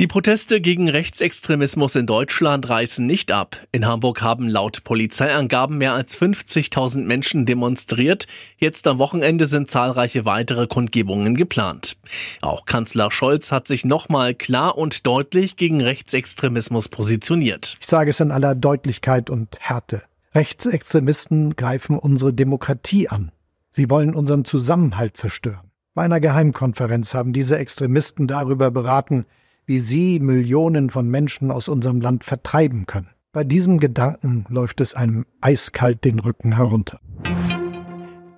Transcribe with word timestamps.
Die 0.00 0.06
Proteste 0.06 0.62
gegen 0.62 0.88
Rechtsextremismus 0.88 1.94
in 1.94 2.06
Deutschland 2.06 2.70
reißen 2.70 3.04
nicht 3.04 3.32
ab. 3.32 3.58
In 3.70 3.86
Hamburg 3.86 4.22
haben 4.22 4.48
laut 4.48 4.82
Polizeiangaben 4.82 5.76
mehr 5.76 5.92
als 5.92 6.18
50.000 6.18 7.04
Menschen 7.04 7.44
demonstriert. 7.44 8.26
Jetzt 8.56 8.86
am 8.86 8.98
Wochenende 8.98 9.44
sind 9.44 9.70
zahlreiche 9.70 10.24
weitere 10.24 10.66
Kundgebungen 10.68 11.34
geplant. 11.34 11.98
Auch 12.40 12.64
Kanzler 12.64 13.10
Scholz 13.10 13.52
hat 13.52 13.68
sich 13.68 13.84
nochmal 13.84 14.34
klar 14.34 14.78
und 14.78 15.06
deutlich 15.06 15.56
gegen 15.56 15.82
Rechtsextremismus 15.82 16.88
positioniert. 16.88 17.76
Ich 17.78 17.86
sage 17.86 18.08
es 18.08 18.20
in 18.20 18.30
aller 18.30 18.54
Deutlichkeit 18.54 19.28
und 19.28 19.58
Härte. 19.60 20.02
Rechtsextremisten 20.34 21.56
greifen 21.56 21.98
unsere 21.98 22.32
Demokratie 22.32 23.10
an. 23.10 23.32
Sie 23.72 23.90
wollen 23.90 24.14
unseren 24.14 24.46
Zusammenhalt 24.46 25.18
zerstören. 25.18 25.70
Bei 25.92 26.04
einer 26.04 26.20
Geheimkonferenz 26.20 27.12
haben 27.12 27.34
diese 27.34 27.58
Extremisten 27.58 28.26
darüber 28.26 28.70
beraten, 28.70 29.26
wie 29.70 29.78
sie 29.78 30.18
Millionen 30.18 30.90
von 30.90 31.08
Menschen 31.08 31.52
aus 31.52 31.68
unserem 31.68 32.00
Land 32.00 32.24
vertreiben 32.24 32.86
können. 32.86 33.10
Bei 33.30 33.44
diesem 33.44 33.78
Gedanken 33.78 34.44
läuft 34.48 34.80
es 34.80 34.94
einem 34.94 35.26
eiskalt 35.40 36.04
den 36.04 36.18
Rücken 36.18 36.56
herunter. 36.56 36.98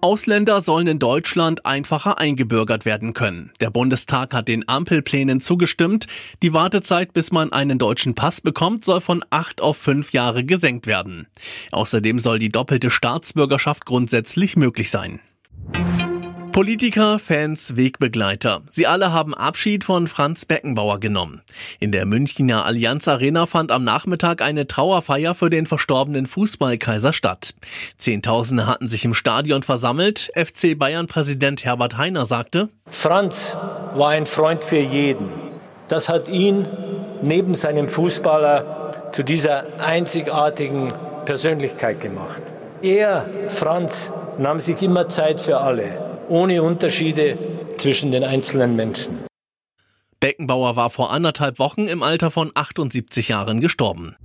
Ausländer 0.03 0.61
sollen 0.61 0.89
in 0.89 0.99
Deutschland 0.99 1.65
einfacher 1.65 2.19
eingebürgert 2.19 2.85
werden 2.85 3.15
können. 3.15 3.51
Der 3.63 3.71
Bundestag 3.71 4.35
hat 4.35 4.47
den 4.47 4.69
Ampelplänen 4.69 5.41
zugestimmt. 5.41 6.07
Die 6.43 6.53
Wartezeit, 6.53 7.15
bis 7.15 7.33
man 7.33 7.51
einen 7.51 7.79
deutschen 7.79 8.15
Pass 8.15 8.43
bekommt, 8.43 8.85
soll 8.85 9.01
von 9.01 9.25
acht 9.31 9.63
auf 9.63 9.79
fünf 9.79 10.13
Jahre 10.13 10.45
gesenkt 10.45 10.87
werden. 10.87 11.29
Außerdem 11.71 12.19
soll 12.19 12.41
die 12.41 12.53
doppelte 12.53 12.91
Staatsbürgerschaft 12.91 13.87
grundsätzlich 13.87 14.59
möglich 14.59 14.91
sein. 14.91 15.21
Politiker, 16.53 17.19
Fans, 17.19 17.77
Wegbegleiter. 17.77 18.61
Sie 18.69 18.87
alle 18.87 19.11
haben 19.11 19.33
Abschied 19.33 19.85
von 19.85 20.07
Franz 20.07 20.45
Beckenbauer 20.45 21.01
genommen. 21.01 21.41
In 21.81 21.93
der 21.93 22.05
Münchner 22.05 22.67
Allianz 22.67 23.09
Arena 23.09 23.47
fand 23.47 23.73
am 23.73 23.85
Nachmittag 23.85 24.43
eine 24.43 24.67
Trauerfeier 24.67 25.35
für 25.35 25.49
den 25.49 25.65
verstorbenen 25.65 26.27
Fußballkaiser 26.27 27.15
statt. 27.15 27.55
Zehntausende 27.97 28.67
hatten 28.67 28.87
sich 28.87 29.07
im 29.07 29.15
Stadion 29.15 29.63
versammelt. 29.63 30.31
FC 30.37 30.79
Bayern-Präsident 30.79 31.65
Herbert 31.65 31.97
Heiner 31.97 32.27
sagte, 32.27 32.69
Franz 32.87 33.57
war 33.95 34.11
ein 34.11 34.27
Freund 34.27 34.63
für 34.63 34.79
jeden. 34.79 35.31
Das 35.89 36.11
hat 36.11 36.29
ihn 36.29 36.67
neben 37.23 37.55
seinem 37.55 37.89
Fußballer 37.89 39.11
zu 39.13 39.23
dieser 39.23 39.65
einzigartigen 39.83 40.93
Persönlichkeit 41.25 42.01
gemacht. 42.01 42.43
Er, 42.83 43.27
Franz, 43.49 44.13
nahm 44.37 44.61
sich 44.61 44.83
immer 44.83 45.09
Zeit 45.09 45.41
für 45.41 45.59
alle 45.59 46.12
ohne 46.33 46.63
Unterschiede 46.63 47.37
zwischen 47.77 48.11
den 48.11 48.25
einzelnen 48.25 48.75
Menschen. 48.75 49.19
Beckenbauer 50.19 50.77
war 50.77 50.89
vor 50.89 51.13
anderthalb 51.13 51.59
Wochen 51.59 51.89
im 51.89 52.03
Alter 52.03 52.31
von 52.31 52.51
78 52.55 53.29
Jahren 53.29 53.61
gestorben. 53.61 54.17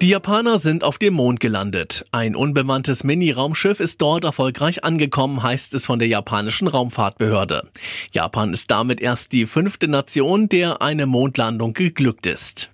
Die 0.00 0.08
Japaner 0.08 0.58
sind 0.58 0.82
auf 0.82 0.98
dem 0.98 1.14
Mond 1.14 1.40
gelandet. 1.40 2.04
Ein 2.10 2.34
unbemanntes 2.34 3.04
Mini-Raumschiff 3.04 3.80
ist 3.80 4.00
dort 4.00 4.24
erfolgreich 4.24 4.84
angekommen, 4.84 5.42
heißt 5.42 5.74
es 5.74 5.86
von 5.86 5.98
der 5.98 6.08
japanischen 6.08 6.68
Raumfahrtbehörde. 6.68 7.68
Japan 8.12 8.52
ist 8.52 8.70
damit 8.70 9.00
erst 9.00 9.32
die 9.32 9.46
fünfte 9.46 9.88
Nation, 9.88 10.48
der 10.48 10.80
eine 10.80 11.06
Mondlandung 11.06 11.74
geglückt 11.74 12.26
ist. 12.26 12.70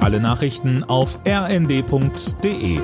Alle 0.00 0.20
Nachrichten 0.20 0.84
auf 0.84 1.18
rnd.de 1.26 2.80